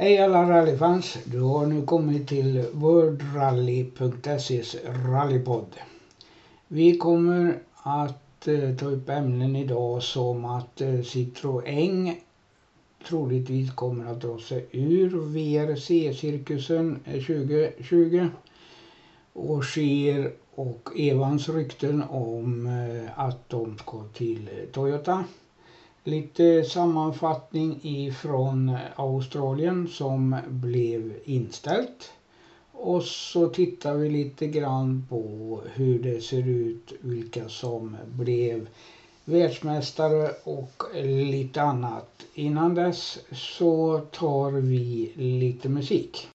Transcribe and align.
Hej 0.00 0.18
alla 0.18 0.50
rallyfans! 0.50 1.18
Du 1.24 1.40
har 1.40 1.66
nu 1.66 1.86
kommit 1.86 2.28
till 2.28 2.64
worldrally.ses 2.72 4.76
rallypodd. 4.84 5.76
Vi 6.68 6.98
kommer 6.98 7.58
att 7.74 8.48
eh, 8.48 8.76
ta 8.76 8.86
upp 8.86 9.08
ämnen 9.08 9.56
idag 9.56 10.02
som 10.02 10.44
att 10.44 10.80
eh, 10.80 10.88
Citroën 10.88 12.12
troligtvis 13.08 13.70
kommer 13.70 14.06
att 14.06 14.20
dra 14.20 14.38
sig 14.38 14.66
ur 14.70 15.08
VRC-cirkusen 15.08 16.98
2020. 17.04 18.16
Eh, 18.16 18.26
och 19.32 19.64
Scheer 19.64 20.32
och 20.54 20.88
Evans 20.96 21.48
rykten 21.48 22.02
om 22.02 22.68
att 23.16 23.48
de 23.48 23.78
ska 23.78 24.04
till 24.14 24.48
Toyota. 24.72 25.24
Lite 26.04 26.64
sammanfattning 26.64 27.80
ifrån 27.82 28.68
eh, 28.68 28.76
Australien 28.96 29.88
som 29.88 30.36
blev 30.48 31.12
inställt. 31.24 32.12
Och 32.72 33.02
så 33.02 33.48
tittar 33.48 33.94
vi 33.94 34.10
lite 34.10 34.46
grann 34.46 35.06
på 35.08 35.60
hur 35.74 36.02
det 36.02 36.20
ser 36.20 36.48
ut, 36.48 36.92
vilka 37.00 37.48
som 37.48 37.96
blev 38.06 38.68
världsmästare 39.24 40.30
och 40.44 40.82
lite 41.04 41.62
annat. 41.62 42.26
Innan 42.34 42.74
dess 42.74 43.18
så 43.32 43.98
tar 43.98 44.50
vi 44.50 45.12
lite 45.16 45.68
musik. 45.68 46.28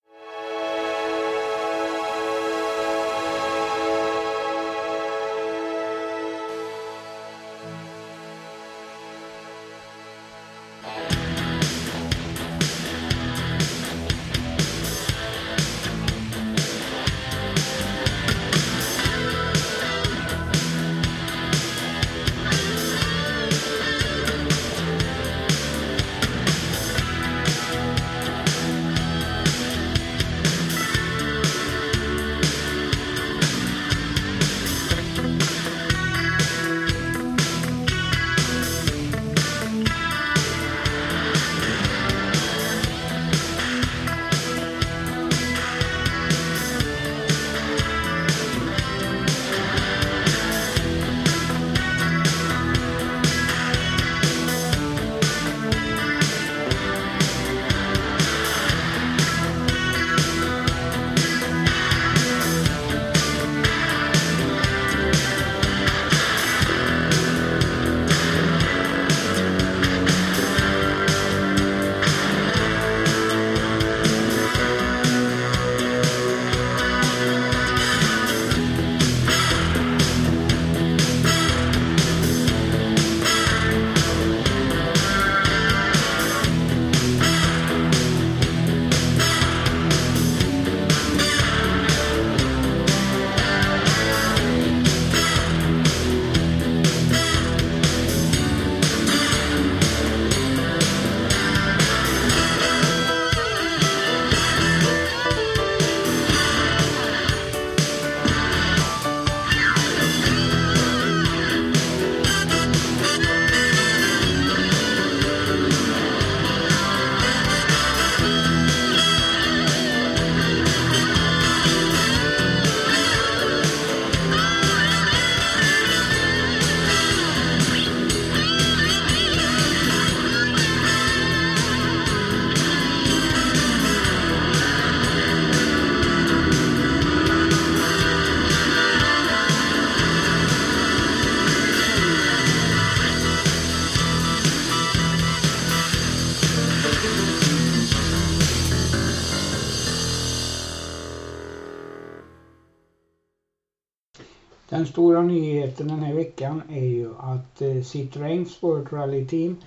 Nyheten 155.76 155.88
den 155.88 156.04
här 156.08 156.16
veckan 156.16 156.62
är 156.70 156.86
ju 156.86 157.10
att 157.20 157.62
eh, 157.62 157.68
Citroën 157.68 158.46
Sport 158.46 158.92
Rally 158.92 159.28
Team 159.28 159.58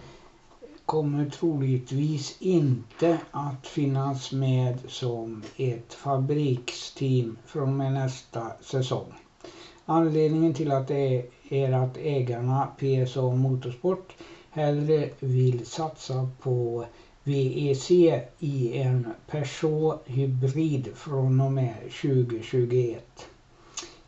kommer 0.87 1.31
troligtvis 1.31 2.37
inte 2.41 3.19
att 3.31 3.67
finnas 3.67 4.33
med 4.33 4.79
som 4.89 5.43
ett 5.57 5.95
fabriksteam 5.95 7.39
från 7.47 7.63
och 7.69 7.75
med 7.75 7.93
nästa 7.93 8.53
säsong. 8.61 9.13
Anledningen 9.85 10.55
till 10.55 10.71
att 10.73 10.89
det 10.89 11.27
är 11.49 11.73
att 11.73 11.97
ägarna 11.97 12.69
PSA 12.79 13.31
Motorsport 13.31 14.17
hellre 14.51 15.09
vill 15.21 15.67
satsa 15.67 16.29
på 16.41 16.85
VEC 17.25 17.91
i 18.39 18.79
en 18.79 19.09
Peugeot 19.27 20.03
hybrid 20.07 20.89
från 20.95 21.41
och 21.41 21.53
med 21.53 21.75
2021. 22.03 23.29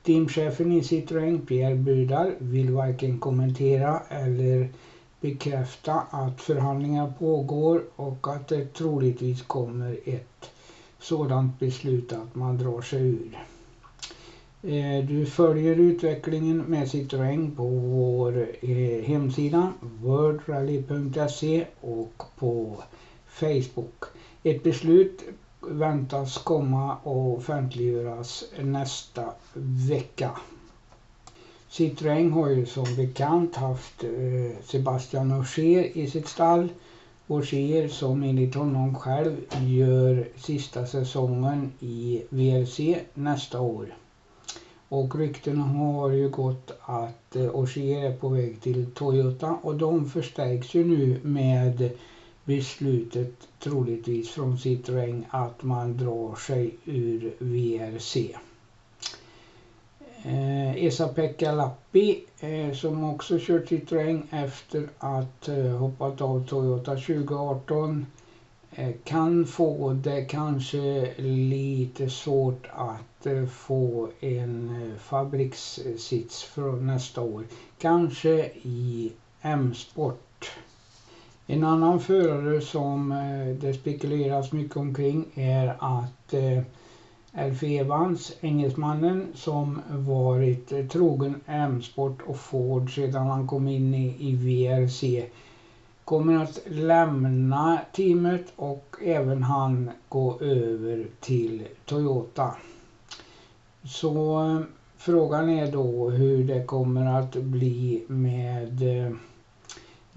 Teamchefen 0.03 0.72
i 0.72 0.83
Citroën, 0.83 1.47
Pierre 1.47 1.75
Budar, 1.75 2.34
vill 2.38 2.71
varken 2.71 3.19
kommentera 3.19 4.00
eller 4.09 4.69
bekräfta 5.21 6.00
att 6.11 6.41
förhandlingar 6.41 7.13
pågår 7.19 7.83
och 7.97 8.28
att 8.34 8.48
det 8.48 8.74
troligtvis 8.74 9.42
kommer 9.42 9.97
ett 10.04 10.51
sådant 10.98 11.59
beslut 11.60 12.13
att 12.13 12.34
man 12.34 12.59
drar 12.59 12.80
sig 12.80 13.03
ur. 13.03 13.39
Eh, 14.63 15.04
du 15.04 15.27
följer 15.27 15.77
utvecklingen 15.77 16.59
med 16.59 16.89
Citroën 16.89 17.57
på 17.57 17.65
vår 17.65 18.47
eh, 18.60 19.03
hemsida 19.03 19.72
worldrally.se 19.80 21.66
och 21.80 22.22
på 22.39 22.83
Facebook. 23.27 24.04
Ett 24.42 24.63
beslut 24.63 25.24
väntas 25.60 26.39
komma 26.39 26.97
och 27.03 27.39
offentliggöras 27.39 28.45
nästa 28.59 29.24
vecka. 29.89 30.30
Citroën 31.71 32.30
har 32.30 32.48
ju 32.48 32.66
som 32.66 32.97
bekant 32.97 33.57
haft 33.57 34.04
eh, 34.04 34.65
Sebastian 34.65 35.33
Ogier 35.33 35.97
i 35.98 36.10
sitt 36.10 36.28
stall. 36.28 36.68
Ogier 37.27 37.89
som 37.89 38.22
enligt 38.22 38.54
honom 38.54 38.95
själv 38.95 39.36
gör 39.60 40.28
sista 40.36 40.86
säsongen 40.86 41.72
i 41.80 42.22
VRC 42.28 42.98
nästa 43.15 43.60
år. 43.60 43.95
Och 44.89 45.15
ryktena 45.18 45.62
har 45.62 46.10
ju 46.10 46.28
gått 46.28 46.71
att 46.80 47.36
eh, 47.36 47.54
Ogier 47.54 48.10
är 48.10 48.16
på 48.16 48.28
väg 48.28 48.60
till 48.60 48.86
Toyota 48.95 49.59
och 49.62 49.74
de 49.74 50.10
förstärks 50.10 50.74
ju 50.74 50.84
nu 50.84 51.21
med 51.22 51.91
beslutet 52.50 53.48
troligtvis 53.58 54.30
från 54.30 54.56
Citroën 54.56 55.24
att 55.30 55.62
man 55.62 55.97
drar 55.97 56.34
sig 56.36 56.74
ur 56.84 57.34
VRC. 57.38 58.16
Eh, 60.22 60.84
Esa-Pekka 60.84 61.52
Lappi 61.52 62.24
eh, 62.41 62.72
som 62.74 63.04
också 63.04 63.38
kört 63.41 63.70
Citroën 63.70 64.22
efter 64.30 64.88
att 64.98 65.48
eh, 65.48 65.64
hoppat 65.64 66.20
av 66.20 66.47
Toyota 66.48 66.94
2018 66.97 68.06
eh, 68.72 68.94
kan 69.04 69.47
få 69.47 69.92
det 69.92 70.24
kanske 70.24 71.14
lite 71.22 72.10
svårt 72.10 72.66
att 72.72 73.26
eh, 73.26 73.47
få 73.47 74.08
en 74.20 74.82
eh, 74.82 74.98
fabrikssits 74.98 76.42
från 76.42 76.86
nästa 76.86 77.20
år. 77.20 77.44
Kanske 77.78 78.50
i 78.62 79.12
M-sport. 79.42 80.50
En 81.52 81.64
annan 81.64 82.00
förare 82.00 82.60
som 82.60 83.12
eh, 83.12 83.56
det 83.60 83.74
spekuleras 83.74 84.52
mycket 84.52 84.76
omkring 84.76 85.26
är 85.34 85.76
att 85.78 86.34
eh, 86.34 86.62
Alf 87.32 87.62
Evans, 87.62 88.32
engelsmannen 88.41 89.26
som 89.34 89.80
varit 89.91 90.72
eh, 90.72 90.86
trogen 90.86 91.41
M-sport 91.47 92.18
och 92.26 92.36
Ford 92.36 92.94
sedan 92.94 93.26
han 93.26 93.47
kom 93.47 93.68
in 93.68 93.94
i, 93.94 94.34
VRC 94.34 95.24
kommer 96.04 96.42
att 96.42 96.60
lämna 96.66 97.80
teamet 97.92 98.52
och 98.56 98.97
även 99.02 99.42
han 99.42 99.91
gå 100.08 100.41
över 100.41 101.06
till 101.20 101.66
Toyota. 101.84 102.54
Så 103.84 104.62
frågan 104.97 105.48
är 105.48 105.72
då 105.72 106.10
hur 106.10 106.44
det 106.44 106.64
kommer 106.64 107.18
att 107.18 107.34
bli 107.36 108.04
med 108.06 109.06
eh, 109.06 109.12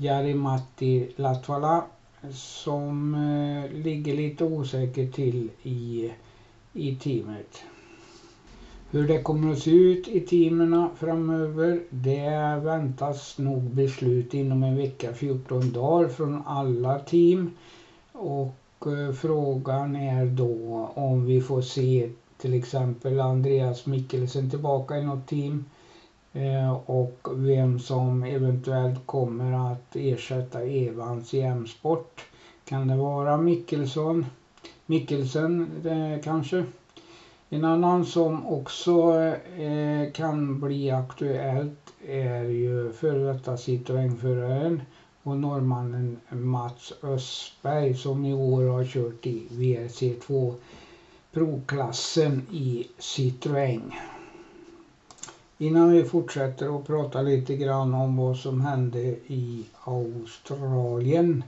Jari-Matti 0.04 1.12
Latvala 1.16 1.84
som 2.32 3.16
eh, 3.16 3.72
ligger 3.84 4.16
lite 4.16 4.44
osäkert 4.44 5.16
till 5.16 5.50
i, 5.64 6.12
i 6.74 6.96
teamet. 6.96 7.64
Hur 8.92 9.08
det 9.08 9.22
kommer 9.22 9.52
att 9.52 9.60
se 9.60 9.72
ut 9.72 10.08
i 10.08 10.20
teamen 10.20 10.88
framöver 10.96 11.82
det 11.90 12.60
väntas 12.64 13.38
nog 13.38 13.62
beslut 13.62 14.34
inom 14.34 14.64
en 14.64 14.78
vecka, 14.78 15.14
14 15.14 15.72
dagar 15.72 16.08
från 16.08 16.42
alla 16.46 17.00
team. 17.00 17.52
Och 18.12 18.88
eh, 18.88 19.14
frågan 19.14 19.96
är 19.96 20.26
då 20.26 20.90
om 20.94 21.26
vi 21.26 21.42
får 21.42 21.62
se 21.62 22.10
till 22.38 22.54
exempel 22.54 23.20
Andreas 23.20 23.86
Mikkelsen 23.86 24.50
tillbaka 24.50 24.98
i 24.98 25.06
något 25.06 25.28
team. 25.28 25.66
Eh, 26.34 26.74
och 26.74 27.28
vem 27.34 27.80
som 27.80 28.24
eventuellt 28.24 29.08
kommer 29.08 29.72
att 29.72 29.96
ersätta 29.96 30.62
Evans 30.62 31.34
i 31.34 31.42
M-sport. 31.42 32.26
Kan 32.66 32.88
det 32.88 32.96
vara 32.96 33.38
Mikkelsson? 33.38 34.26
Mikkelsen 34.86 35.68
eh, 35.86 36.24
kanske? 36.24 36.64
En 37.50 37.66
annan 37.66 38.06
som 38.06 38.48
också 38.48 39.16
eh, 39.58 40.12
kan 40.14 40.60
bli 40.60 40.92
aktuellt 40.92 41.94
är 42.08 42.44
ju 42.44 42.92
före 42.92 43.34
detta 43.34 43.56
Citroën-föraren 43.56 44.82
och 45.24 45.38
norrmannen 45.38 46.20
Mats 46.30 46.94
Östberg 47.04 47.94
som 47.94 48.26
i 48.26 48.34
år 48.34 48.64
har 48.64 48.86
kört 48.86 49.26
i 49.26 49.48
WRC2. 49.52 50.54
provklassen 51.32 52.48
i 52.52 52.88
Citroën. 53.00 53.92
Innan 55.58 55.92
vi 55.92 56.04
fortsätter 56.04 56.70
och 56.70 56.88
prata 56.88 57.22
lite 57.22 57.56
grann 57.56 57.94
om 57.94 58.18
vad 58.18 58.38
som 58.38 58.62
hände 58.62 59.00
i 59.28 59.66
Australien 59.84 61.44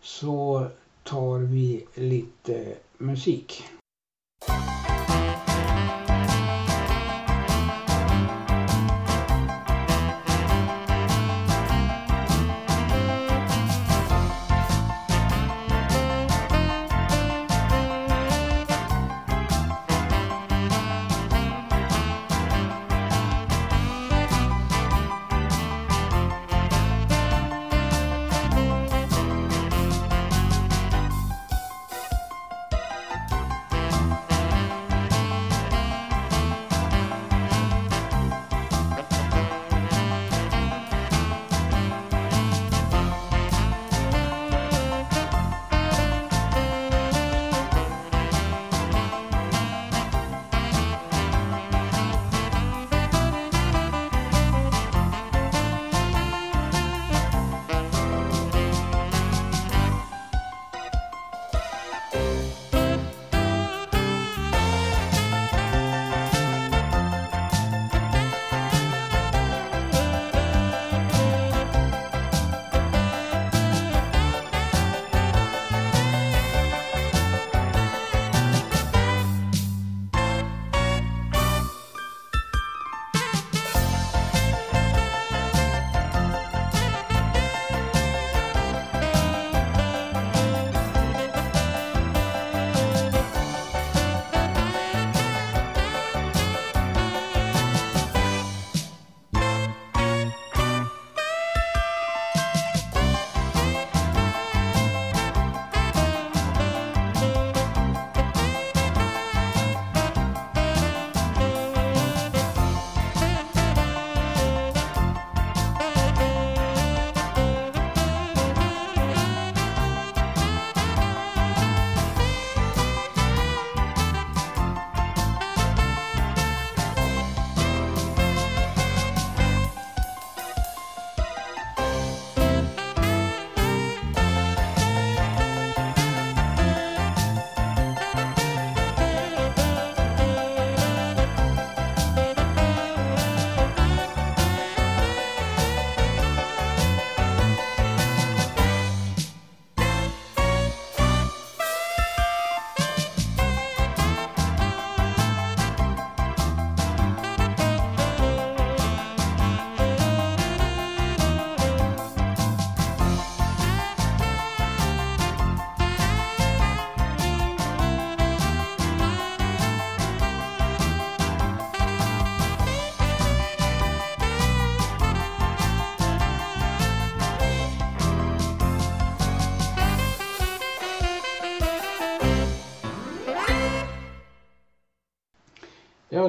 så 0.00 0.66
tar 1.02 1.38
vi 1.38 1.86
lite 1.94 2.74
musik. 2.98 3.62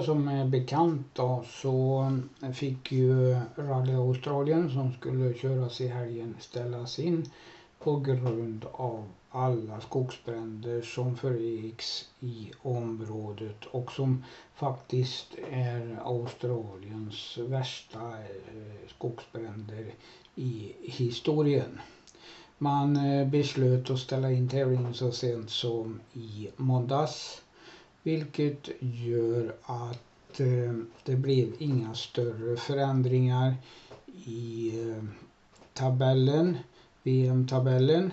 Som 0.05 0.27
är 0.27 0.46
bekant 0.46 1.08
då 1.13 1.43
så 1.48 2.05
eh, 2.43 2.51
fick 2.51 2.91
ju 2.91 3.36
Rally 3.55 3.93
Australien 3.93 4.70
som 4.70 4.93
skulle 4.93 5.34
köras 5.34 5.81
i 5.81 5.88
helgen 5.88 6.36
ställas 6.39 7.00
in 7.00 7.25
på 7.79 8.00
grund 8.00 8.65
av 8.72 9.08
alla 9.29 9.81
skogsbränder 9.81 10.81
som 10.81 11.15
föregicks 11.15 12.10
i 12.20 12.51
området 12.62 13.65
och 13.72 13.91
som 13.91 14.24
faktiskt 14.55 15.27
är 15.51 16.00
Australiens 16.03 17.38
värsta 17.38 18.00
eh, 18.00 18.89
skogsbränder 18.98 19.93
i 20.36 20.74
historien. 20.81 21.79
Man 22.58 22.96
eh, 22.96 23.27
beslöt 23.27 23.89
att 23.89 24.00
ställa 24.00 24.31
in 24.31 24.50
tävlingen 24.50 24.93
så 24.93 25.12
sent 25.12 25.50
som 25.50 26.01
i 26.13 26.50
måndags 26.58 27.41
vilket 28.03 28.70
gör 28.79 29.55
att 29.63 30.39
eh, 30.39 30.74
det 31.03 31.15
blev 31.15 31.48
inga 31.60 31.93
större 31.93 32.58
förändringar 32.58 33.55
i 34.25 34.72
eh, 34.81 35.03
tabellen, 35.74 36.58
VM-tabellen. 37.03 38.12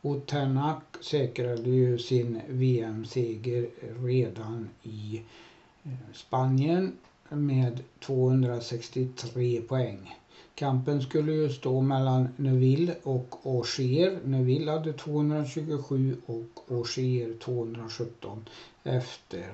Och 0.00 0.26
Tänak 0.26 0.82
säkrade 1.00 1.70
ju 1.70 1.98
sin 1.98 2.40
VM-seger 2.48 3.68
redan 4.06 4.68
i 4.82 5.22
eh, 5.82 5.92
Spanien 6.14 6.92
med 7.28 7.80
263 8.00 9.60
poäng. 9.60 10.14
Kampen 10.58 11.02
skulle 11.02 11.32
ju 11.32 11.48
stå 11.48 11.80
mellan 11.80 12.28
Neuville 12.36 12.94
och 13.02 13.34
Auger. 13.42 14.18
Neuville 14.24 14.70
hade 14.70 14.92
227 14.92 16.16
och 16.26 16.60
Auger 16.68 17.38
217 17.38 18.48
efter 18.84 19.46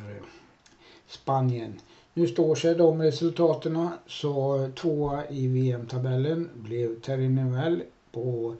Spanien. 1.08 1.80
Nu 2.14 2.28
står 2.28 2.54
sig 2.54 2.74
de 2.74 3.02
resultaten 3.02 3.88
så 4.06 4.68
tvåa 4.76 5.28
i 5.28 5.46
VM-tabellen 5.46 6.50
blev 6.54 7.00
Terry 7.00 7.28
Neuville 7.28 7.84
på 8.12 8.54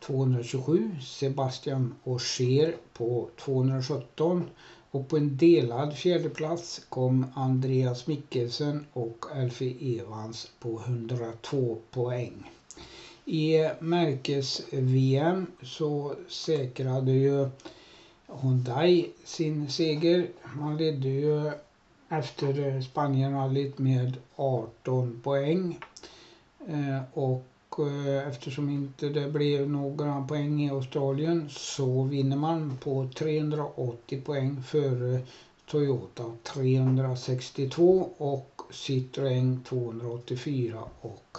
227, 0.00 0.90
Sebastian 1.02 1.94
Ogier 2.04 2.74
på 2.92 3.28
217 3.36 4.44
och 4.96 5.08
på 5.08 5.16
en 5.16 5.36
delad 5.36 5.96
fjärdeplats 5.96 6.86
kom 6.88 7.26
Andreas 7.34 8.06
Mikkelsen 8.06 8.86
och 8.92 9.24
Alfie 9.34 10.00
Evans 10.00 10.50
på 10.60 10.80
102 10.86 11.78
poäng. 11.90 12.50
I 13.24 13.70
märkes-VM 13.80 15.46
så 15.62 16.14
säkrade 16.28 17.12
ju 17.12 17.48
Hyundai 18.26 19.10
sin 19.24 19.70
seger. 19.70 20.28
Man 20.54 20.76
ledde 20.76 21.08
ju 21.08 21.52
efter 22.08 22.80
Spanienrallyt 22.80 23.78
med 23.78 24.16
18 24.36 25.20
poäng. 25.22 25.78
Eh, 26.68 27.02
och 27.12 27.44
Eh, 27.78 28.28
eftersom 28.28 28.70
inte 28.70 29.08
det 29.08 29.28
blev 29.28 29.70
några 29.70 30.22
poäng 30.22 30.62
i 30.62 30.70
Australien 30.70 31.48
så 31.50 32.02
vinner 32.02 32.36
man 32.36 32.76
på 32.76 33.08
380 33.16 34.22
poäng 34.24 34.62
före 34.62 35.20
Toyota 35.66 36.32
362 36.42 38.10
och 38.18 38.62
Citroën 38.70 39.64
284 39.64 40.84
och 41.00 41.38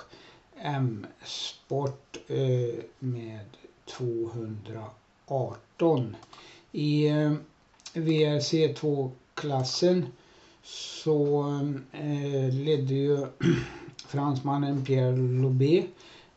M-sport 0.61 2.17
eh, 2.27 2.75
med 2.99 3.45
218. 3.85 6.15
I 6.71 7.07
eh, 7.07 7.33
VRC2-klassen 7.93 10.05
så 10.63 11.45
ledde 12.51 12.93
ju 12.93 13.27
fransmannen 14.07 14.85
Pierre 14.85 15.17
Lobé 15.17 15.83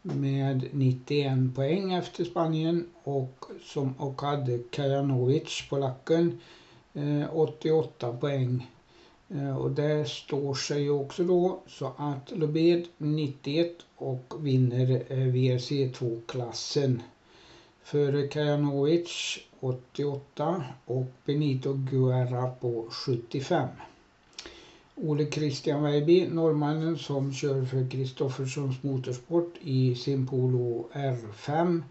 med 0.02 0.69
91 0.73 1.54
poäng 1.54 1.92
efter 1.92 2.25
Spanien 2.25 2.87
och, 3.04 3.45
som, 3.64 3.92
och 3.92 4.23
hade 4.23 4.59
Kajanovic, 4.71 5.66
polacken, 5.71 6.40
eh, 6.95 7.37
88 7.37 8.12
poäng. 8.12 8.71
Eh, 9.28 9.57
och 9.57 9.71
det 9.71 10.09
står 10.09 10.54
sig 10.54 10.83
ju 10.83 10.90
också 10.90 11.25
då 11.25 11.61
så 11.66 11.92
att 11.97 12.30
Lobed 12.30 12.87
91 12.99 13.76
och 13.97 14.35
vinner 14.38 15.02
eh, 15.09 15.16
VRC2-klassen. 15.19 17.02
Före 17.83 18.28
Kajanovic 18.28 19.38
88 19.61 20.64
och 20.85 21.07
Benito 21.25 21.73
Guerra 21.73 22.50
på 22.50 22.87
75. 22.90 23.69
Ole 25.02 25.30
Christian 25.30 25.83
Weiby, 25.83 26.28
norrmannen 26.28 26.99
som 26.99 27.33
kör 27.33 27.64
för 27.64 27.90
Kristofferssons 27.90 28.83
Motorsport 28.83 29.54
i 29.61 29.95
sin 29.95 30.26
Polo 30.26 30.88
R5 30.92 31.83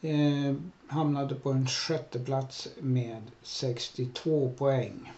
eh, 0.00 0.54
hamnade 0.86 1.34
på 1.34 1.50
en 1.50 1.66
sjätte 1.66 2.18
plats 2.18 2.68
med 2.80 3.22
62 3.42 4.52
poäng. 4.58 5.12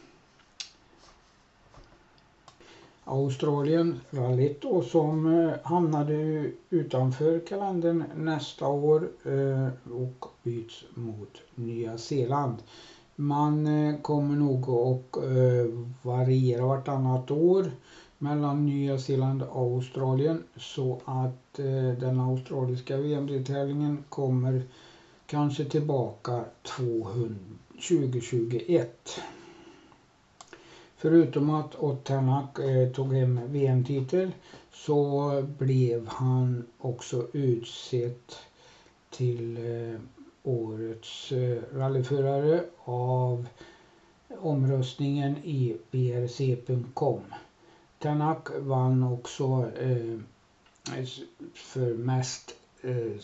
Australien 3.04 4.00
rallyt 4.10 4.64
och 4.64 4.84
som 4.84 5.40
eh, 5.40 5.52
hamnade 5.62 6.50
utanför 6.70 7.46
kalendern 7.46 8.04
nästa 8.16 8.66
år 8.66 9.08
eh, 9.24 9.92
och 9.92 10.26
byts 10.42 10.84
mot 10.94 11.42
Nya 11.54 11.98
Zeeland. 11.98 12.56
Man 13.16 13.66
eh, 13.66 14.00
kommer 14.00 14.36
nog 14.36 14.68
att 14.68 15.16
eh, 15.16 15.66
variera 16.02 16.66
vartannat 16.66 17.30
år 17.30 17.70
mellan 18.18 18.66
Nya 18.66 18.98
Zeeland 18.98 19.42
och 19.42 19.74
Australien 19.74 20.44
så 20.56 21.00
att 21.04 21.58
eh, 21.58 21.98
den 22.00 22.20
australiska 22.20 22.96
VM-deltävlingen 22.96 24.04
kommer 24.08 24.62
kanske 25.26 25.64
tillbaka 25.64 26.44
2021. 27.88 29.20
Förutom 30.96 31.50
att 31.50 31.76
Otanak 31.76 32.58
tog 32.94 33.14
hem 33.14 33.40
VM-titel 33.52 34.32
så 34.72 35.30
blev 35.58 36.08
han 36.08 36.66
också 36.78 37.26
utsedd 37.32 38.32
till 39.10 39.58
årets 40.44 41.32
eh, 41.32 41.62
rallyförare 41.72 42.64
av 42.84 43.46
omröstningen 44.40 45.36
i 45.36 45.76
brc.com. 45.90 47.20
Tanak 47.98 48.48
vann 48.58 49.02
också 49.02 49.70
eh, 49.80 50.18
för 51.54 51.94
mest 51.94 52.54
eh, 52.82 53.20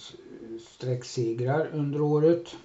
sträcksegrar 0.69 1.71
under 1.73 2.01
året. 2.01 2.57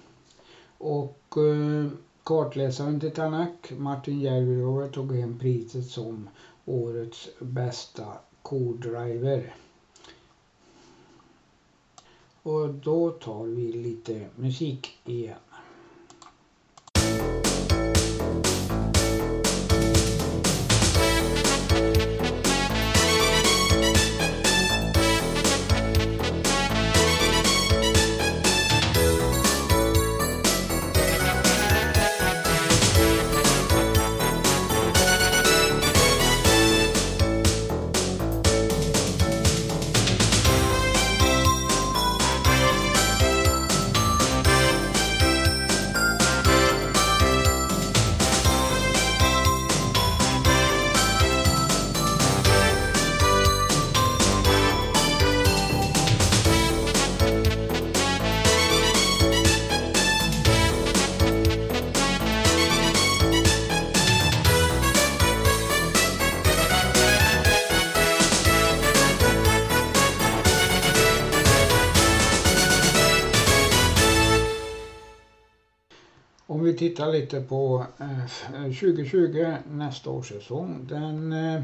Och 0.78 1.36
eh, 1.36 1.90
kartläsaren 2.22 3.00
till 3.00 3.10
Tanak, 3.10 3.72
Martin 3.76 4.20
Järvirover, 4.20 4.88
tog 4.88 5.16
hem 5.16 5.38
priset 5.38 5.86
som 5.86 6.28
årets 6.64 7.28
bästa 7.38 8.06
co-driver. 8.42 9.54
Och 12.46 12.74
då 12.74 13.10
tar 13.10 13.44
vi 13.44 13.72
lite 13.72 14.26
musik 14.36 14.98
igen. 15.04 15.38
Tittar 76.96 77.12
lite 77.12 77.40
på 77.40 77.86
eh, 77.98 78.62
2020, 78.62 79.54
nästa 79.70 80.10
års 80.10 80.28
säsong. 80.28 80.86
Den 80.88 81.32
eh, 81.32 81.62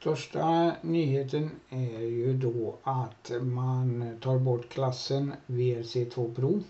Största 0.00 0.72
nyheten 0.82 1.50
är 1.70 2.00
ju 2.00 2.32
då 2.32 2.76
att 2.82 3.32
man 3.40 4.18
tar 4.20 4.38
bort 4.38 4.68
klassen 4.68 5.32
VRC2 5.46 6.34
Pro. 6.34 6.62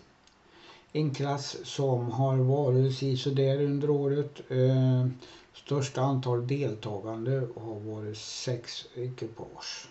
En 0.93 1.15
klass 1.15 1.57
som 1.65 2.11
har 2.11 2.37
varit 2.37 3.21
sådär 3.21 3.63
under 3.63 3.91
året. 3.91 4.41
Eh, 4.51 5.07
största 5.55 6.01
antal 6.01 6.47
deltagande 6.47 7.49
har 7.57 7.81
varit 7.81 8.19
sex 8.19 8.87
ekipage. 8.95 9.89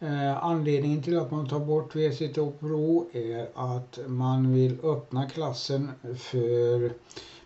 Eh, 0.00 0.44
anledningen 0.44 1.02
till 1.02 1.18
att 1.18 1.30
man 1.30 1.48
tar 1.48 1.60
bort 1.60 1.94
VRC2 1.94 2.52
Pro 2.52 3.08
är 3.12 3.48
att 3.54 3.98
man 4.06 4.54
vill 4.54 4.78
öppna 4.82 5.28
klassen 5.28 5.90
för 6.16 6.92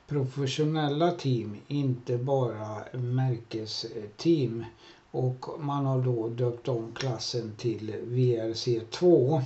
professionella 0.06 1.10
team, 1.10 1.56
inte 1.68 2.18
bara 2.18 2.78
märkesteam. 2.92 4.64
Och 5.10 5.46
man 5.58 5.86
har 5.86 6.02
då 6.02 6.28
döpt 6.28 6.68
om 6.68 6.92
klassen 6.94 7.52
till 7.56 7.94
VRC2. 8.04 9.42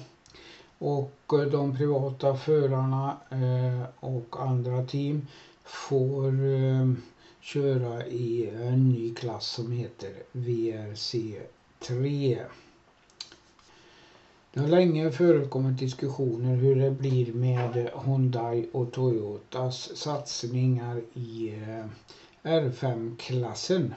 Och 0.79 1.33
eh, 1.33 1.41
de 1.41 1.77
privata 1.77 2.37
förarna 2.37 3.17
eh, 3.31 3.83
och 4.01 4.37
andra 4.39 4.85
team 4.85 5.27
får 5.65 6.47
eh, 6.47 6.93
köra 7.41 8.07
i 8.07 8.51
en 8.51 8.89
ny 8.89 9.15
klass 9.15 9.47
som 9.47 9.73
heter 9.73 10.13
VRC3. 10.33 12.39
Det 14.57 14.63
har 14.63 14.69
länge 14.69 15.11
förekommit 15.11 15.79
diskussioner 15.79 16.57
hur 16.57 16.77
det 16.77 16.91
blir 16.91 17.33
med 17.33 17.91
Hyundai 18.05 18.67
och 18.73 18.93
Toyotas 18.93 19.97
satsningar 19.97 21.01
i 21.15 21.49
eh, 21.49 21.85
R5-klassen. 22.43 23.95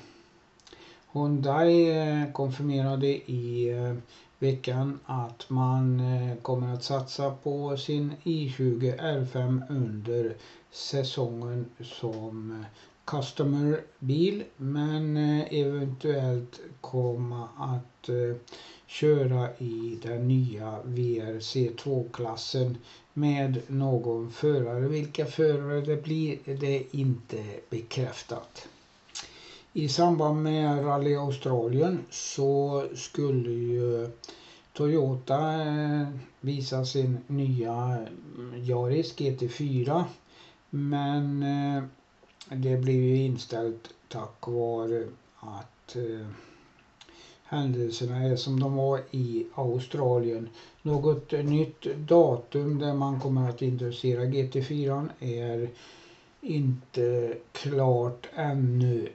Hyundai 1.11 1.89
eh, 1.89 2.31
konfirmerade 2.31 3.07
i 3.07 3.69
eh, 3.69 3.93
veckan 4.39 4.99
att 5.05 5.49
man 5.49 6.01
kommer 6.41 6.73
att 6.73 6.83
satsa 6.83 7.31
på 7.31 7.77
sin 7.77 8.13
i20 8.23 8.99
R5 8.99 9.61
under 9.69 10.35
säsongen 10.71 11.65
som 11.81 12.65
customer 13.09 13.83
bil 13.99 14.43
men 14.57 15.17
eh, 15.17 15.53
eventuellt 15.53 16.59
komma 16.81 17.49
att 17.57 18.09
eh, 18.09 18.35
köra 18.87 19.49
i 19.57 19.99
den 20.01 20.27
nya 20.27 20.79
VRC2-klassen 20.83 22.77
med 23.13 23.61
någon 23.67 24.31
förare. 24.31 24.87
Vilka 24.87 25.25
förare 25.25 25.81
det 25.81 26.03
blir 26.03 26.39
det 26.45 26.75
är 26.75 26.83
inte 26.91 27.43
bekräftat. 27.69 28.67
I 29.73 29.89
samband 29.89 30.43
med 30.43 30.85
Rally 30.85 31.15
Australien 31.15 31.99
så 32.09 32.83
skulle 32.95 33.51
ju 33.51 34.09
Toyota 34.73 35.61
eh, 35.61 36.07
visa 36.41 36.85
sin 36.85 37.17
nya 37.27 38.07
Yaris 38.55 39.17
GT4 39.17 40.03
men 40.69 41.45
det 42.49 42.77
blev 42.77 42.95
ju 42.95 43.17
inställt 43.17 43.89
tack 44.07 44.47
vare 44.47 45.07
att 45.39 45.95
eh, 45.95 46.27
händelserna 47.43 48.17
är 48.17 48.35
som 48.35 48.59
de 48.59 48.75
var 48.75 49.01
i 49.11 49.45
Australien. 49.55 50.49
Något 50.81 51.31
nytt 51.31 51.81
datum 51.97 52.79
där 52.79 52.93
man 52.93 53.19
kommer 53.19 53.49
att 53.49 53.61
introducera 53.61 54.23
GT4 54.23 55.09
är 55.19 55.69
inte 56.41 57.37
klart 57.51 58.27
ännu. 58.35 59.09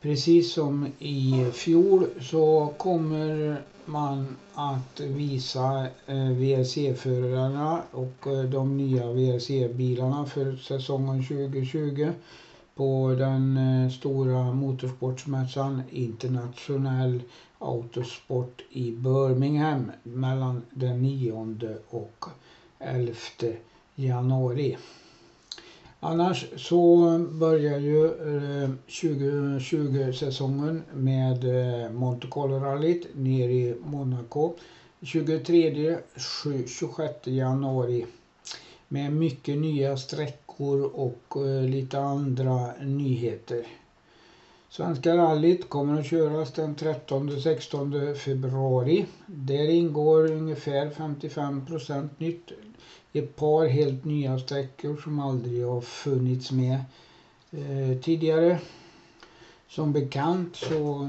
Precis 0.00 0.52
som 0.52 0.86
i 0.98 1.46
fjol 1.52 2.06
så 2.20 2.72
kommer 2.76 3.62
man 3.86 4.36
att 4.54 5.00
visa 5.00 5.86
eh, 6.06 6.28
VRC-förarna 6.30 7.82
och 7.90 8.26
eh, 8.26 8.42
de 8.42 8.76
nya 8.76 9.12
VRC-bilarna 9.12 10.26
för 10.26 10.56
säsongen 10.56 11.22
2020 11.22 12.12
på 12.74 13.14
den 13.18 13.56
eh, 13.56 13.90
stora 13.90 14.52
motorsportsmässan 14.52 15.82
Internationell 15.90 17.22
Autosport 17.58 18.62
i 18.70 18.90
Birmingham 18.90 19.92
mellan 20.02 20.62
den 20.70 21.02
9 21.02 21.56
och 21.90 22.24
11 22.78 23.14
januari. 23.94 24.76
Annars 26.06 26.46
så 26.56 27.18
börjar 27.32 27.78
ju 27.78 28.06
eh, 28.06 28.70
2020-säsongen 28.88 30.82
med 30.94 31.44
eh, 31.44 31.90
Monte 31.90 32.26
Carlo-rallyt 32.30 33.06
nere 33.14 33.52
i 33.52 33.76
Monaco 33.84 34.54
23-26 35.00 37.30
januari 37.30 38.06
med 38.88 39.12
mycket 39.12 39.58
nya 39.58 39.96
sträckor 39.96 40.82
och 40.82 41.36
eh, 41.36 41.62
lite 41.62 42.00
andra 42.00 42.72
nyheter. 42.82 43.66
Svenska 44.76 45.16
rallyt 45.16 45.68
kommer 45.68 46.00
att 46.00 46.06
köras 46.06 46.52
den 46.52 46.76
13-16 46.76 48.14
februari. 48.14 49.06
Där 49.26 49.68
ingår 49.68 50.32
ungefär 50.32 50.90
55 50.90 51.66
procent 51.66 52.20
nytt. 52.20 52.52
Ett 53.12 53.36
par 53.36 53.66
helt 53.66 54.04
nya 54.04 54.38
sträckor 54.38 54.96
som 54.96 55.18
aldrig 55.20 55.66
har 55.66 55.80
funnits 55.80 56.50
med 56.52 56.78
eh, 57.50 57.98
tidigare. 58.02 58.58
Som 59.68 59.92
bekant 59.92 60.56
så 60.56 61.08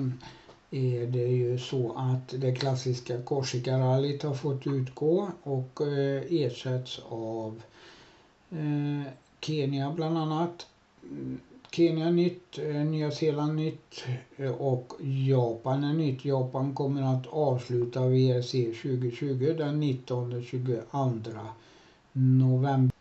är 0.72 1.08
det 1.08 1.28
ju 1.28 1.58
så 1.60 1.94
att 1.98 2.42
det 2.42 2.56
klassiska 2.56 3.22
Korsika-rallyt 3.22 4.24
har 4.24 4.34
fått 4.34 4.68
utgå 4.68 5.30
och 5.44 5.82
eh, 5.82 6.24
ersätts 6.30 7.02
av 7.10 7.62
eh, 8.50 9.12
Kenya 9.40 9.92
bland 9.92 10.18
annat. 10.18 10.68
Kenya 11.72 12.12
nytt, 12.12 12.58
eh, 12.58 12.76
Nya 12.76 13.12
Zeeland 13.12 13.56
nytt 13.56 14.04
eh, 14.38 14.52
och 14.52 14.94
Japan 15.28 15.84
är 15.84 15.94
nytt. 15.94 16.26
Japan 16.26 16.74
kommer 16.74 17.02
att 17.02 17.28
avsluta 17.28 18.08
VRC 18.08 18.52
2020 18.82 19.56
den 19.58 19.84
19-22 19.84 21.48
november. 22.12 22.92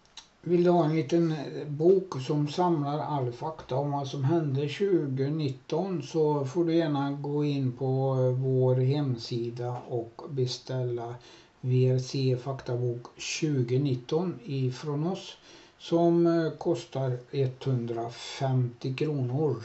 Vill 0.46 0.64
du 0.64 0.70
ha 0.70 0.84
en 0.84 0.96
liten 0.96 1.32
eh, 1.32 1.66
bok 1.68 2.20
som 2.20 2.48
samlar 2.48 2.98
all 2.98 3.32
fakta 3.32 3.76
om 3.76 3.90
vad 3.90 4.08
som 4.08 4.24
hände 4.24 4.60
2019 4.60 6.02
så 6.02 6.44
får 6.44 6.64
du 6.64 6.76
gärna 6.76 7.12
gå 7.12 7.44
in 7.44 7.72
på 7.72 8.14
vår 8.38 8.74
hemsida 8.76 9.76
och 9.88 10.22
beställa 10.30 11.14
VRC 11.60 12.36
faktabok 12.36 13.02
2019 13.40 14.38
ifrån 14.44 15.06
oss 15.06 15.36
som 15.84 16.26
eh, 16.26 16.50
kostar 16.58 17.18
150 17.30 18.94
kronor. 18.94 19.56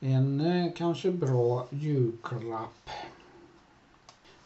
En 0.00 0.40
eh, 0.40 0.72
kanske 0.72 1.10
bra 1.10 1.66
julklapp. 1.70 2.90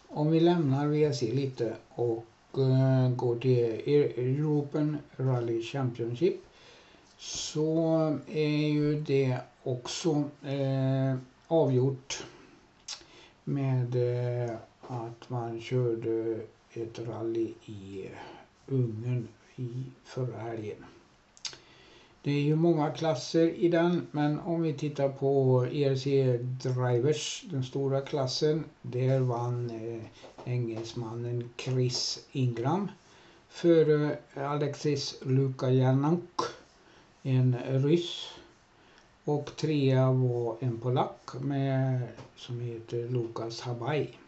Om 0.09 0.31
vi 0.31 0.41
lämnar 0.41 0.87
VRC 0.87 1.23
lite 1.33 1.77
och 1.89 2.25
eh, 2.59 3.11
går 3.17 3.37
till 3.39 3.59
e- 3.85 4.13
European 4.17 4.99
Rally 5.17 5.63
Championship 5.63 6.41
så 7.19 7.99
är 8.33 8.69
ju 8.69 9.01
det 9.01 9.39
också 9.63 10.25
eh, 10.47 11.17
avgjort 11.49 12.27
med 13.45 13.95
eh, 14.47 14.57
att 14.83 15.31
man 15.31 15.61
körde 15.61 16.41
ett 16.73 16.99
rally 16.99 17.53
i 17.67 18.09
Ungern 18.67 19.29
i 19.57 19.83
förra 20.05 20.39
helgen. 20.39 20.85
Det 22.29 22.35
är 22.35 22.43
ju 22.43 22.57
många 22.57 22.91
klasser 22.91 23.49
i 23.49 23.69
den 23.69 24.07
men 24.11 24.41
om 24.41 24.63
vi 24.63 24.73
tittar 24.73 25.09
på 25.09 25.65
ERC 25.73 26.05
Drivers, 26.63 27.45
den 27.51 27.65
stora 27.65 28.01
klassen, 28.01 28.65
där 28.83 29.21
vann 29.21 29.71
eh, 29.71 30.03
engelsmannen 30.53 31.51
Chris 31.57 32.27
Ingram 32.33 32.89
före 33.49 34.19
Alexis 34.35 35.17
Lukajanok, 35.23 36.41
en 37.23 37.57
ryss. 37.69 38.29
Och 39.25 39.57
trea 39.57 40.13
var 40.13 40.57
en 40.61 40.79
polack 40.79 41.31
med, 41.41 42.03
som 42.37 42.61
heter 42.61 43.09
Lukas 43.09 43.61
Habaj. 43.61 44.19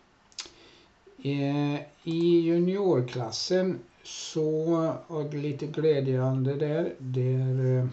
Eh, 1.22 1.74
I 2.04 2.40
juniorklassen 2.40 3.78
så 4.02 4.94
och 5.06 5.34
lite 5.34 5.66
glädjande 5.66 6.54
där. 6.54 6.94
Där 6.98 7.78
eh, 7.78 7.86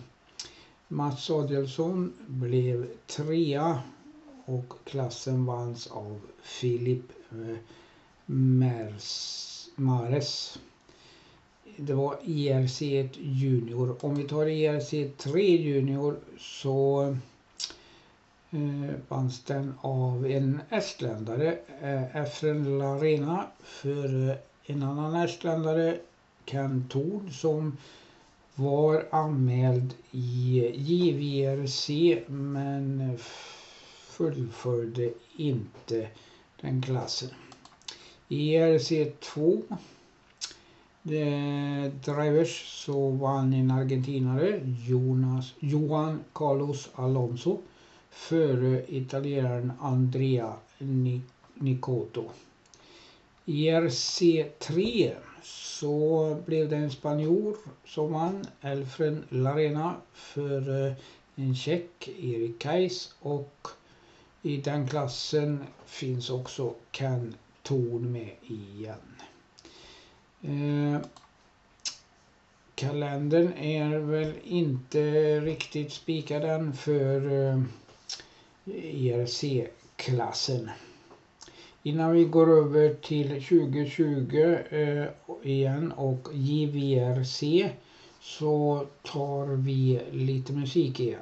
Mats 0.88 1.30
Adielsson 1.30 2.14
blev 2.28 2.88
trea 3.08 3.82
och 4.46 4.74
klassen 4.84 5.46
vanns 5.46 5.88
av 5.88 6.22
Filip 6.42 7.12
eh, 7.32 7.58
Mers, 8.26 9.70
Mares. 9.76 10.60
Det 11.78 11.94
var 11.94 12.16
ERC1 12.16 13.10
Junior. 13.20 13.96
Om 14.06 14.16
vi 14.16 14.24
tar 14.24 14.46
ERC3 14.46 15.38
Junior 15.38 16.16
så 16.40 17.04
eh, 18.52 18.96
vanns 19.08 19.44
den 19.44 19.74
av 19.82 20.26
en 20.26 20.62
estländare, 20.70 21.58
eh, 21.82 22.16
Efren 22.16 22.80
Larena, 22.80 23.48
före 23.64 24.38
en 24.70 24.84
annan 24.84 25.16
estländare, 25.16 26.00
Ken 26.46 26.86
Tord, 26.90 27.32
som 27.32 27.78
var 28.56 29.06
anmäld 29.12 29.94
i 30.12 30.72
JVRC 30.76 31.90
men 32.28 33.18
fullföljde 34.08 35.12
inte 35.38 36.08
den 36.62 36.82
klassen. 36.82 37.30
I 38.28 38.58
RC2 38.58 39.64
drivers 42.06 42.84
så 42.86 43.10
vann 43.10 43.54
en 43.54 43.72
argentinare, 43.72 44.62
Jonas, 44.88 45.54
Johan 45.60 46.24
Carlos 46.34 46.90
Alonso, 46.96 47.62
före 48.10 48.86
italienaren 48.88 49.72
Andrea 49.80 50.54
Nicotto. 51.54 52.32
IRC3 53.48 55.12
så 55.44 56.38
blev 56.46 56.70
det 56.70 56.76
en 56.76 56.92
spanjor 56.92 57.58
som 57.86 58.14
vann, 58.14 58.46
Elfren 58.62 59.26
Larena, 59.30 59.96
för 60.14 60.88
eh, 60.88 60.94
en 61.36 61.56
tjeck, 61.56 62.08
Erik 62.08 62.60
Kais 62.60 63.16
och 63.20 63.68
i 64.42 64.58
den 64.58 64.88
klassen 64.88 65.64
finns 65.86 66.30
också 66.30 66.74
Ken 66.92 67.36
Torn 67.64 68.12
med 68.12 68.30
igen. 68.42 69.16
Eh, 70.42 71.02
kalendern 72.76 73.54
är 73.54 73.98
väl 73.98 74.34
inte 74.44 75.02
riktigt 75.40 75.92
spikad 75.92 76.44
än 76.44 76.74
för 76.74 77.32
eh, 77.32 77.62
ERC-klassen. 78.76 80.70
Innan 81.88 82.12
vi 82.12 82.24
går 82.24 82.58
över 82.58 82.94
till 82.94 83.28
2020 83.30 84.58
eh, 84.70 85.06
igen 85.44 85.92
och 85.92 86.30
JVRC 86.34 87.44
så 88.22 88.86
tar 89.04 89.46
vi 89.46 90.02
lite 90.12 90.54
musik 90.54 91.00
igen. 91.00 91.20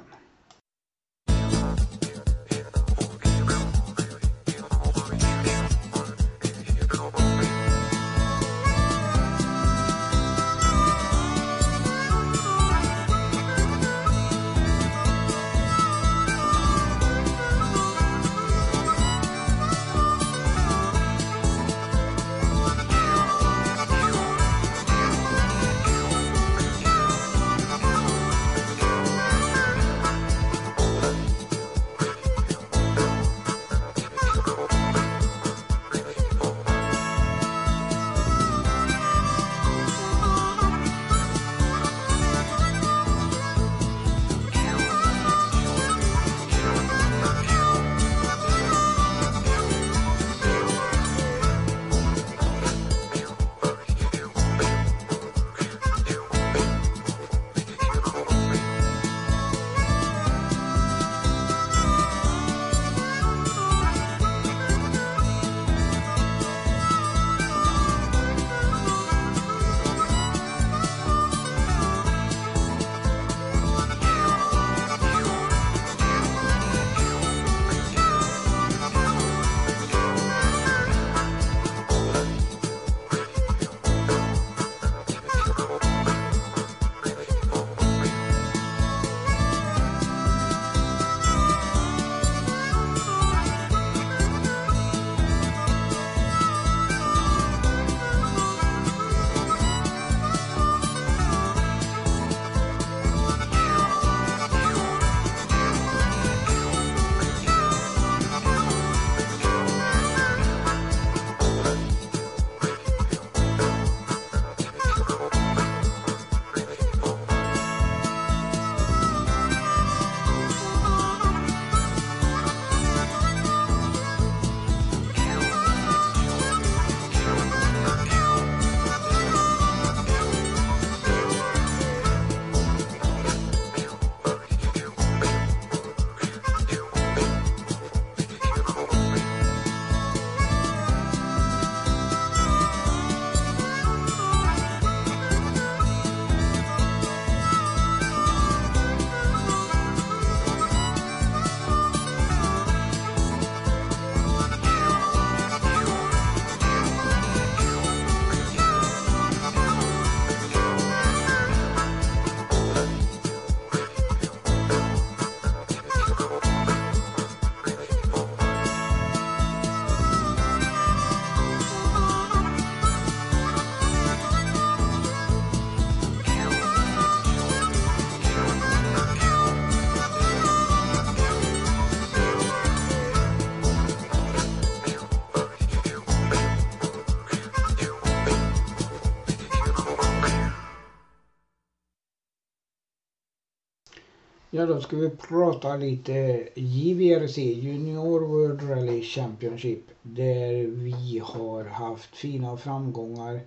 Ja, 194.56 194.66
då 194.66 194.80
ska 194.80 194.96
vi 194.96 195.10
prata 195.10 195.76
lite 195.76 196.48
JVRC, 196.54 197.38
Junior 197.38 198.20
World 198.20 198.70
Rally 198.70 199.02
Championship, 199.02 199.80
där 200.02 200.66
vi 200.66 201.22
har 201.24 201.64
haft 201.64 202.16
fina 202.16 202.56
framgångar 202.56 203.40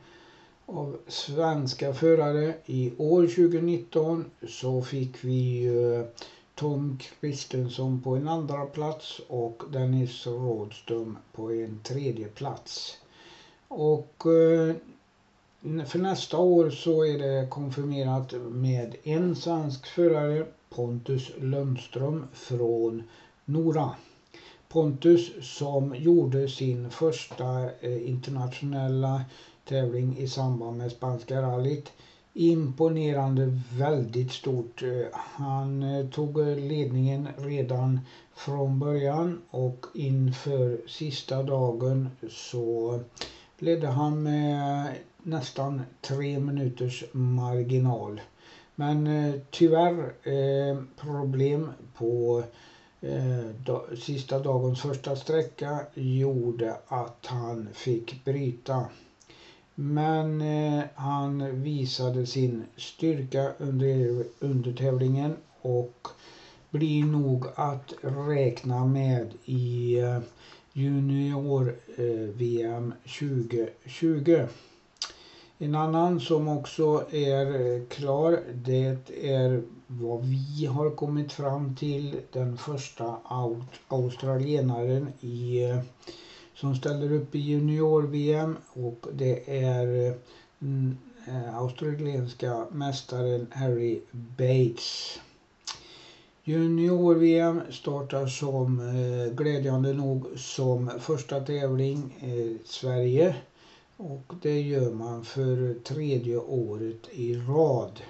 av 0.66 0.98
svenska 1.08 1.94
förare. 1.94 2.54
I 2.66 2.94
år 2.98 3.22
2019 3.22 4.26
så 4.48 4.82
fick 4.82 5.24
vi 5.24 5.70
Tom 6.56 6.98
Kristensson 6.98 8.02
på 8.02 8.16
en 8.16 8.28
andra 8.28 8.66
plats 8.66 9.22
och 9.28 9.64
Dennis 9.72 10.28
Rådström 10.28 11.18
på 11.32 11.52
en 11.52 11.80
tredje 11.84 12.28
plats. 12.28 12.98
Och 13.68 14.26
eh, 14.26 14.76
för 15.86 16.00
nästa 16.00 16.38
år 16.38 16.70
så 16.70 17.06
är 17.06 17.18
det 17.18 17.50
konfirmerat 17.50 18.34
med 18.50 18.96
en 19.04 19.36
svensk 19.36 19.88
förare 19.88 20.46
Pontus 20.70 21.32
Lundström 21.38 22.28
från 22.34 23.04
Nora. 23.46 23.92
Pontus 24.68 25.32
som 25.58 25.96
gjorde 25.96 26.50
sin 26.50 26.90
första 26.90 27.70
eh, 27.80 28.10
internationella 28.10 29.22
tävling 29.66 30.18
i 30.18 30.28
samband 30.28 30.78
med 30.78 30.92
Spanska 30.92 31.42
rallyt. 31.42 31.92
Imponerande 32.34 33.60
väldigt 33.72 34.32
stort. 34.32 34.84
Eh, 34.84 35.06
han 35.14 35.84
eh, 35.84 36.08
tog 36.10 36.38
ledningen 36.38 37.28
redan 37.38 38.00
från 38.36 38.80
början 38.80 39.42
och 39.50 39.86
inför 39.94 40.82
sista 40.88 41.44
dagen 41.44 42.10
så 42.30 43.00
ledde 43.58 43.88
han 43.88 44.24
med 44.24 44.96
nästan 45.24 45.82
tre 46.02 46.40
minuters 46.40 47.04
marginal. 47.12 48.22
Men 48.80 49.08
eh, 49.08 49.34
tyvärr 49.52 50.14
eh, 50.24 50.78
problem 51.02 51.70
på 51.98 52.44
eh, 53.02 53.46
sista 53.98 54.40
dagens 54.40 54.82
första 54.82 55.16
sträcka 55.16 55.80
gjorde 55.94 56.76
att 56.88 57.26
han 57.26 57.68
fick 57.74 58.26
bryta. 58.26 58.86
Men 59.76 60.42
eh, 60.42 60.84
han 60.96 61.62
visade 61.62 62.26
sin 62.26 62.64
styrka 62.78 63.52
under, 63.58 64.24
under 64.40 64.74
tävlingen 64.74 65.36
och 65.62 66.08
blir 66.70 67.04
nog 67.04 67.46
att 67.56 67.94
räkna 68.28 68.86
med 68.86 69.34
i 69.46 70.00
eh, 70.00 70.20
junior-VM 70.74 72.94
eh, 73.04 73.12
2020. 73.20 74.48
En 75.62 75.76
annan 75.76 76.20
som 76.20 76.48
också 76.48 77.06
är 77.12 77.76
eh, 77.76 77.84
klar, 77.86 78.40
det 78.54 78.98
är 79.24 79.62
vad 79.88 80.26
vi 80.26 80.66
har 80.66 80.90
kommit 80.90 81.32
fram 81.32 81.76
till, 81.76 82.20
den 82.32 82.58
första 82.58 83.16
australienaren 83.88 85.08
i, 85.20 85.64
eh, 85.64 85.80
som 86.54 86.76
ställer 86.76 87.14
upp 87.14 87.36
i 87.36 87.40
junior-VM 87.40 88.58
och 88.74 89.08
det 89.14 89.64
är 89.64 90.16
eh, 91.26 91.58
australienska 91.58 92.66
mästaren 92.72 93.48
Harry 93.52 94.02
Bates. 94.12 95.20
Junior-VM 96.44 97.62
startar 97.70 98.28
som 98.28 98.82
glädjande 99.32 99.94
nog 99.94 100.26
som 100.36 100.92
första 101.00 101.40
tävling 101.40 102.18
i 102.22 102.58
Sverige 102.66 103.36
och 104.00 104.34
det 104.42 104.62
gör 104.62 104.92
man 104.92 105.26
för 105.26 105.74
tredje 105.84 106.38
året 106.38 107.08
i 107.12 107.36
rad. 107.36 108.02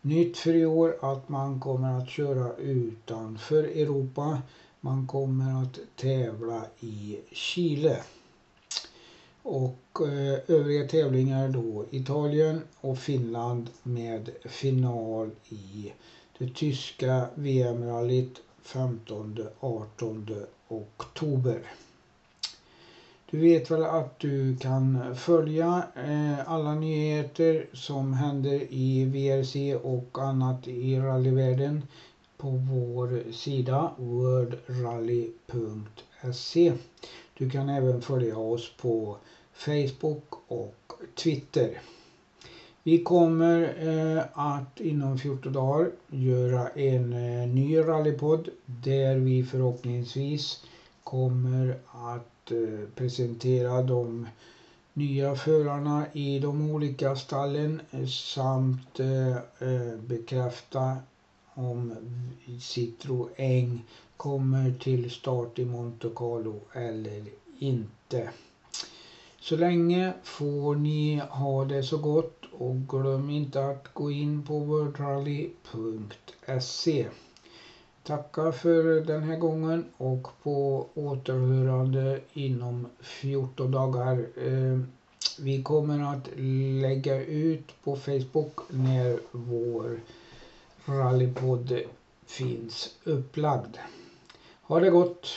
Nytt 0.00 0.36
för 0.36 0.54
i 0.54 0.66
år 0.66 0.96
att 1.00 1.28
man 1.28 1.60
kommer 1.60 1.98
att 1.98 2.08
köra 2.08 2.56
utanför 2.56 3.64
Europa. 3.64 4.42
Man 4.80 5.06
kommer 5.06 5.62
att 5.62 5.78
tävla 5.96 6.66
i 6.80 7.20
Chile. 7.32 8.02
Och 9.42 10.00
eh, 10.00 10.38
övriga 10.48 10.88
tävlingar 10.88 11.48
då 11.48 11.84
Italien 11.90 12.62
och 12.80 12.98
Finland 12.98 13.70
med 13.82 14.30
final 14.44 15.30
i 15.48 15.92
det 16.38 16.54
tyska 16.54 17.26
VM-rallyt 17.34 18.40
15-18 18.64 20.46
oktober. 20.68 21.62
Du 23.32 23.38
vet 23.38 23.70
väl 23.70 23.82
att 23.82 24.18
du 24.18 24.56
kan 24.56 25.16
följa 25.16 25.84
eh, 25.94 26.50
alla 26.52 26.74
nyheter 26.74 27.66
som 27.72 28.12
händer 28.12 28.66
i 28.70 29.04
VRC 29.04 29.74
och 29.74 30.18
annat 30.18 30.68
i 30.68 30.98
rallyvärlden 30.98 31.82
på 32.36 32.50
vår 32.50 33.32
sida 33.32 33.92
worldrally.se. 33.96 35.32
Du 37.38 37.50
kan 37.50 37.68
även 37.68 38.02
följa 38.02 38.38
oss 38.38 38.72
på 38.76 39.16
Facebook 39.52 40.34
och 40.48 40.92
Twitter. 41.14 41.80
Vi 42.82 43.02
kommer 43.02 43.62
eh, 43.62 44.22
att 44.32 44.80
inom 44.80 45.18
14 45.18 45.52
dagar 45.52 45.90
göra 46.10 46.68
en 46.68 47.12
eh, 47.12 47.48
ny 47.48 47.78
rallypodd 47.78 48.48
där 48.66 49.16
vi 49.16 49.44
förhoppningsvis 49.44 50.64
kommer 51.04 51.76
att 51.86 52.31
Eh, 52.50 52.88
presentera 52.94 53.82
de 53.82 54.26
nya 54.94 55.34
förarna 55.34 56.06
i 56.12 56.38
de 56.38 56.70
olika 56.70 57.16
stallen 57.16 57.80
eh, 57.90 58.06
samt 58.06 59.00
eh, 59.00 59.36
bekräfta 60.06 60.96
om 61.54 61.94
Citroën 62.60 63.78
kommer 64.16 64.74
till 64.80 65.10
start 65.10 65.58
i 65.58 65.64
Monte 65.64 66.08
Carlo 66.14 66.60
eller 66.72 67.22
inte. 67.58 68.30
Så 69.40 69.56
länge 69.56 70.12
får 70.22 70.74
ni 70.74 71.22
ha 71.30 71.64
det 71.64 71.82
så 71.82 71.98
gott 71.98 72.44
och 72.52 72.76
glöm 72.88 73.30
inte 73.30 73.66
att 73.66 73.94
gå 73.94 74.10
in 74.10 74.42
på 74.42 74.58
worldrally.se. 74.58 75.48
Tackar 78.04 78.52
för 78.52 79.00
den 79.00 79.22
här 79.22 79.36
gången 79.36 79.84
och 79.96 80.28
på 80.42 80.86
återhörande 80.94 82.20
inom 82.32 82.86
14 83.00 83.70
dagar. 83.70 84.26
Eh, 84.36 84.80
vi 85.38 85.62
kommer 85.62 86.12
att 86.12 86.28
lägga 86.82 87.24
ut 87.24 87.84
på 87.84 87.96
Facebook 87.96 88.60
när 88.68 89.18
vår 89.30 90.00
rallypodd 90.84 91.80
finns 92.26 92.94
upplagd. 93.04 93.76
Ha 94.62 94.80
det 94.80 94.90
gott! 94.90 95.28